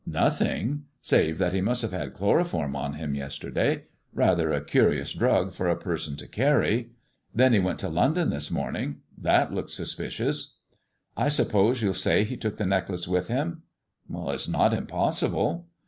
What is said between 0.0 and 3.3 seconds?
"Nothing! Save that he must have had chloroform on him